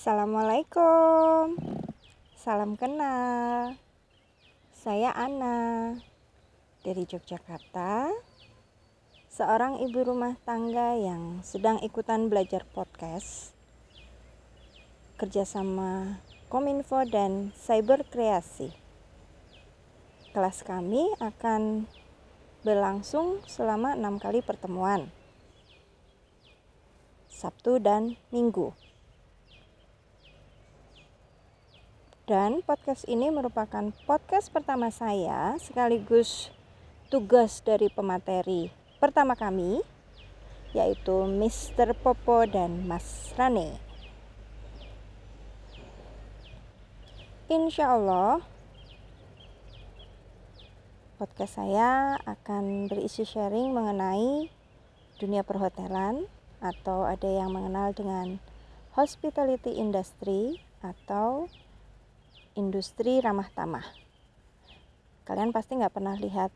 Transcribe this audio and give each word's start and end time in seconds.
Assalamualaikum. 0.00 1.60
Salam 2.32 2.72
kenal. 2.80 3.76
Saya 4.72 5.12
Ana 5.12 5.92
dari 6.80 7.04
Yogyakarta. 7.04 8.08
Seorang 9.28 9.84
ibu 9.84 10.00
rumah 10.00 10.40
tangga 10.48 10.96
yang 10.96 11.44
sedang 11.44 11.84
ikutan 11.84 12.32
belajar 12.32 12.64
podcast 12.72 13.52
kerjasama 15.20 16.16
Kominfo 16.48 17.04
dan 17.04 17.52
Cyber 17.60 18.00
Kreasi. 18.08 18.72
Kelas 20.32 20.64
kami 20.64 21.12
akan 21.20 21.84
berlangsung 22.64 23.44
selama 23.44 24.00
enam 24.00 24.16
kali 24.16 24.40
pertemuan. 24.40 25.12
Sabtu 27.28 27.76
dan 27.76 28.16
Minggu. 28.32 28.72
Dan 32.30 32.62
podcast 32.62 33.10
ini 33.10 33.26
merupakan 33.26 33.90
podcast 34.06 34.54
pertama 34.54 34.86
saya 34.94 35.58
sekaligus 35.58 36.54
tugas 37.10 37.58
dari 37.58 37.90
pemateri 37.90 38.70
pertama 39.02 39.34
kami 39.34 39.82
yaitu 40.70 41.26
Mr. 41.26 41.90
Popo 41.98 42.46
dan 42.46 42.86
Mas 42.86 43.34
Rane. 43.34 43.82
Insya 47.50 47.98
Allah 47.98 48.38
podcast 51.18 51.58
saya 51.58 52.14
akan 52.30 52.86
berisi 52.86 53.26
sharing 53.26 53.74
mengenai 53.74 54.46
dunia 55.18 55.42
perhotelan 55.42 56.30
atau 56.62 57.10
ada 57.10 57.26
yang 57.26 57.50
mengenal 57.50 57.90
dengan 57.90 58.38
hospitality 58.94 59.82
industry 59.82 60.62
atau 60.78 61.50
industri 62.58 63.22
ramah 63.22 63.46
tamah. 63.54 63.86
Kalian 65.22 65.54
pasti 65.54 65.78
nggak 65.78 65.94
pernah 65.94 66.18
lihat 66.18 66.50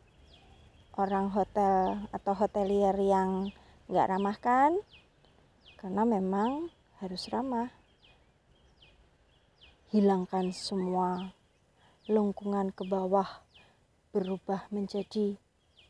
orang 0.99 1.31
hotel 1.31 2.07
atau 2.11 2.33
hotelier 2.35 2.95
yang 2.99 3.51
nggak 3.87 4.09
ramah 4.11 4.37
kan? 4.39 4.75
Karena 5.79 6.03
memang 6.03 6.67
harus 6.99 7.27
ramah. 7.31 7.71
Hilangkan 9.95 10.51
semua 10.51 11.31
lengkungan 12.11 12.75
ke 12.75 12.83
bawah 12.83 13.45
berubah 14.11 14.67
menjadi 14.71 15.39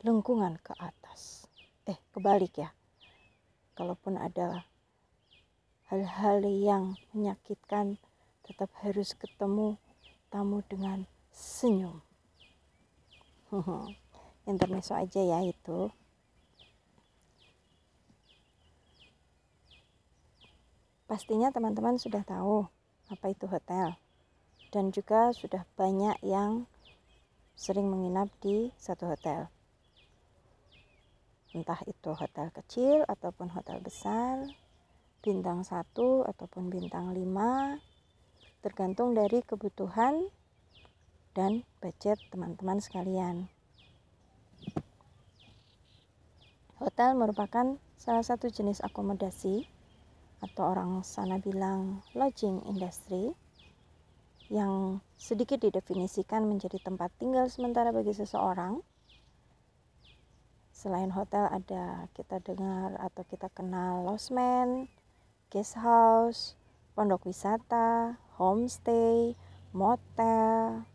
lengkungan 0.06 0.62
ke 0.62 0.74
atas. 0.78 1.50
Eh, 1.86 1.98
kebalik 2.14 2.62
ya. 2.62 2.70
Kalaupun 3.74 4.18
ada 4.18 4.66
hal-hal 5.90 6.42
yang 6.46 6.98
menyakitkan, 7.14 7.98
tetap 8.46 8.70
harus 8.82 9.14
ketemu 9.14 9.78
tamu 10.30 10.62
dengan 10.66 11.06
senyum. 11.30 12.00
Intermezzo 14.50 14.94
aja 14.94 15.20
ya 15.22 15.42
itu. 15.42 15.90
Pastinya 21.06 21.54
teman-teman 21.54 22.02
sudah 22.02 22.26
tahu 22.26 22.66
apa 23.06 23.26
itu 23.30 23.46
hotel. 23.46 23.94
Dan 24.74 24.90
juga 24.90 25.30
sudah 25.30 25.62
banyak 25.78 26.18
yang 26.26 26.66
sering 27.54 27.86
menginap 27.86 28.28
di 28.42 28.74
satu 28.76 29.08
hotel. 29.08 29.48
Entah 31.56 31.80
itu 31.88 32.12
hotel 32.12 32.52
kecil 32.52 33.06
ataupun 33.08 33.48
hotel 33.54 33.80
besar, 33.80 34.44
bintang 35.24 35.64
satu 35.64 36.20
ataupun 36.28 36.68
bintang 36.68 37.16
lima, 37.16 37.80
tergantung 38.66 39.14
dari 39.14 39.46
kebutuhan 39.46 40.26
dan 41.38 41.62
budget 41.78 42.18
teman-teman 42.34 42.82
sekalian. 42.82 43.46
Hotel 46.82 47.14
merupakan 47.14 47.78
salah 47.94 48.26
satu 48.26 48.50
jenis 48.50 48.82
akomodasi 48.82 49.70
atau 50.42 50.66
orang 50.66 51.06
sana 51.06 51.38
bilang 51.38 52.02
lodging 52.18 52.58
industry 52.66 53.38
yang 54.50 54.98
sedikit 55.14 55.62
didefinisikan 55.62 56.42
menjadi 56.42 56.82
tempat 56.82 57.14
tinggal 57.22 57.46
sementara 57.46 57.94
bagi 57.94 58.18
seseorang. 58.18 58.82
Selain 60.74 61.14
hotel 61.14 61.46
ada 61.54 62.10
kita 62.18 62.42
dengar 62.42 62.98
atau 62.98 63.22
kita 63.30 63.46
kenal 63.54 64.02
losmen, 64.02 64.90
guest 65.54 65.78
house, 65.78 66.58
pondok 66.96 67.28
wisata, 67.28 68.16
homestay, 68.40 69.36
motel, 69.76 70.88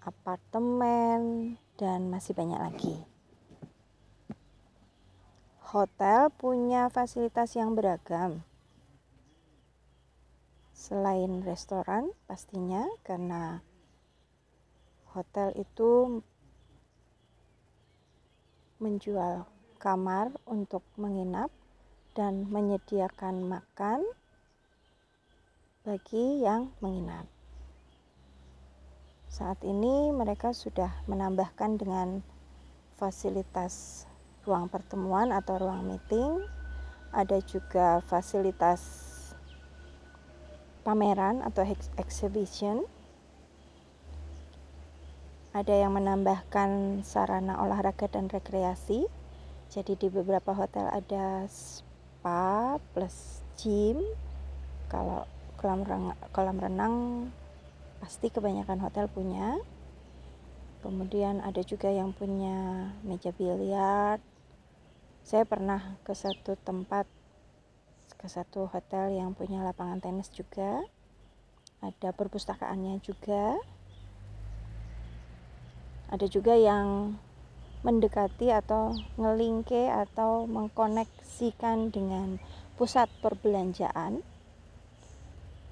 apartemen, 0.00 1.54
dan 1.76 2.08
masih 2.08 2.32
banyak 2.32 2.56
lagi. 2.56 2.96
Hotel 5.60 6.32
punya 6.32 6.88
fasilitas 6.88 7.52
yang 7.52 7.76
beragam. 7.76 8.40
Selain 10.72 11.44
restoran, 11.44 12.08
pastinya 12.24 12.88
karena 13.04 13.60
hotel 15.12 15.52
itu 15.60 16.24
menjual 18.80 19.44
kamar 19.76 20.32
untuk 20.48 20.80
menginap 20.96 21.52
dan 22.16 22.48
menyediakan 22.48 23.44
makan 23.44 24.00
bagi 25.86 26.42
yang 26.42 26.74
menginap. 26.82 27.30
Saat 29.30 29.62
ini 29.62 30.10
mereka 30.10 30.50
sudah 30.50 30.90
menambahkan 31.06 31.78
dengan 31.78 32.26
fasilitas 32.98 34.02
ruang 34.42 34.66
pertemuan 34.66 35.30
atau 35.30 35.62
ruang 35.62 35.86
meeting, 35.86 36.42
ada 37.14 37.38
juga 37.38 38.02
fasilitas 38.02 38.82
pameran 40.82 41.46
atau 41.46 41.62
exhibition. 42.02 42.82
Ada 45.54 45.86
yang 45.86 45.94
menambahkan 45.94 47.00
sarana 47.06 47.62
olahraga 47.62 48.10
dan 48.10 48.26
rekreasi. 48.26 49.06
Jadi 49.70 49.94
di 49.94 50.10
beberapa 50.10 50.50
hotel 50.50 50.90
ada 50.90 51.46
spa 51.46 52.74
plus 52.90 53.46
gym. 53.54 54.02
Kalau 54.90 55.35
kolam 55.56 55.82
renang, 55.82 56.16
kolam 56.36 56.56
renang 56.60 56.94
pasti 58.00 58.28
kebanyakan 58.28 58.80
hotel 58.84 59.08
punya. 59.08 59.56
Kemudian 60.84 61.42
ada 61.42 61.64
juga 61.64 61.90
yang 61.90 62.12
punya 62.12 62.92
meja 63.02 63.32
biliar. 63.34 64.20
Saya 65.26 65.42
pernah 65.42 65.98
ke 66.06 66.14
satu 66.14 66.54
tempat 66.60 67.08
ke 68.14 68.26
satu 68.30 68.70
hotel 68.70 69.18
yang 69.18 69.34
punya 69.34 69.64
lapangan 69.64 69.98
tenis 69.98 70.30
juga. 70.30 70.84
Ada 71.82 72.14
perpustakaannya 72.14 73.02
juga. 73.02 73.58
Ada 76.06 76.30
juga 76.30 76.54
yang 76.54 77.18
mendekati 77.82 78.54
atau 78.54 78.94
ngelingke 79.18 79.90
atau 79.90 80.46
mengkoneksikan 80.46 81.90
dengan 81.90 82.38
pusat 82.78 83.10
perbelanjaan 83.18 84.22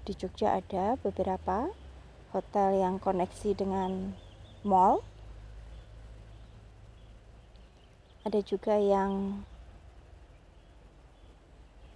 di 0.05 0.13
Jogja 0.13 0.61
ada 0.61 1.01
beberapa 1.01 1.73
hotel 2.37 2.77
yang 2.77 3.01
koneksi 3.01 3.57
dengan 3.57 4.13
mall. 4.61 5.01
Ada 8.29 8.45
juga 8.45 8.77
yang 8.77 9.45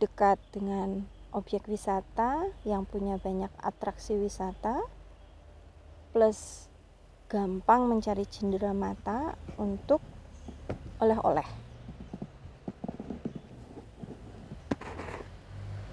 dekat 0.01 0.41
dengan 0.57 1.05
objek 1.37 1.69
wisata 1.69 2.49
yang 2.65 2.89
punya 2.89 3.21
banyak 3.21 3.53
atraksi 3.61 4.17
wisata 4.17 4.81
plus 6.17 6.69
gampang 7.29 7.85
mencari 7.85 8.25
cindera 8.25 8.73
mata 8.73 9.37
untuk 9.61 10.01
oleh-oleh. 10.97 11.45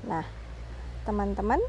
Nah, 0.07 0.23
teman-teman 1.03 1.59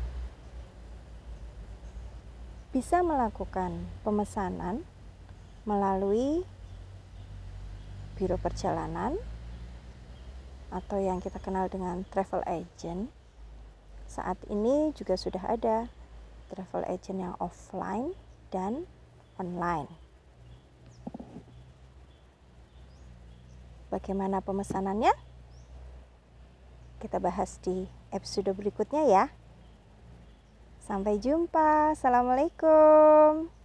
bisa 2.77 3.01
melakukan 3.01 3.73
pemesanan 4.05 4.85
melalui 5.65 6.45
biro 8.21 8.37
perjalanan 8.37 9.17
atau 10.69 11.01
yang 11.01 11.25
kita 11.25 11.41
kenal 11.41 11.73
dengan 11.73 12.05
travel 12.13 12.45
agent. 12.45 13.09
Saat 14.05 14.37
ini 14.53 14.93
juga 14.93 15.17
sudah 15.17 15.41
ada 15.49 15.89
travel 16.53 16.85
agent 16.85 17.25
yang 17.25 17.33
offline 17.41 18.13
dan 18.53 18.85
online. 19.41 19.89
Bagaimana 23.89 24.45
pemesanannya? 24.45 25.17
Kita 27.01 27.25
bahas 27.25 27.57
di 27.65 27.89
episode 28.13 28.53
berikutnya 28.53 29.09
ya. 29.09 29.46
Sampai 30.87 31.19
jumpa. 31.19 31.99
Assalamualaikum. 31.99 33.56